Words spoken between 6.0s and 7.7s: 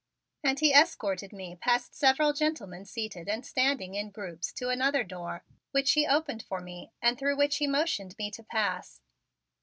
opened for me and through which he